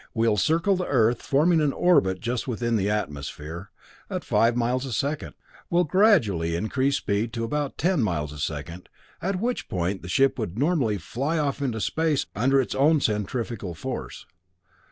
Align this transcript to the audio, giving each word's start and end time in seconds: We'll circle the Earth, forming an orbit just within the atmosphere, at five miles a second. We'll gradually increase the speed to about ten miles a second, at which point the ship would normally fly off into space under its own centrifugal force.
We'll 0.15 0.35
circle 0.35 0.75
the 0.75 0.87
Earth, 0.87 1.21
forming 1.21 1.61
an 1.61 1.71
orbit 1.73 2.21
just 2.21 2.47
within 2.47 2.75
the 2.75 2.89
atmosphere, 2.89 3.69
at 4.09 4.23
five 4.23 4.55
miles 4.55 4.83
a 4.83 4.91
second. 4.93 5.35
We'll 5.69 5.83
gradually 5.83 6.55
increase 6.55 6.95
the 6.95 7.01
speed 7.01 7.33
to 7.33 7.43
about 7.43 7.77
ten 7.77 8.01
miles 8.01 8.33
a 8.33 8.39
second, 8.39 8.89
at 9.21 9.39
which 9.39 9.69
point 9.69 10.01
the 10.01 10.09
ship 10.09 10.39
would 10.39 10.57
normally 10.57 10.97
fly 10.97 11.37
off 11.37 11.61
into 11.61 11.79
space 11.79 12.25
under 12.35 12.59
its 12.59 12.73
own 12.73 12.99
centrifugal 12.99 13.75
force. 13.75 14.25